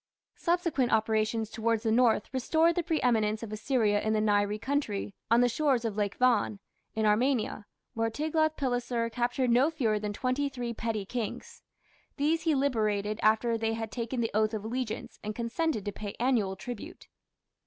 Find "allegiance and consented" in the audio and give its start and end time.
14.65-15.85